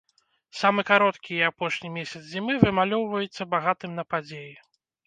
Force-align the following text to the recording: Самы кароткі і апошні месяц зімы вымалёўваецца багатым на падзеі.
Самы 0.61 0.85
кароткі 0.91 1.31
і 1.37 1.45
апошні 1.51 1.93
месяц 1.99 2.21
зімы 2.33 2.59
вымалёўваецца 2.67 3.51
багатым 3.57 3.91
на 4.01 4.13
падзеі. 4.15 4.53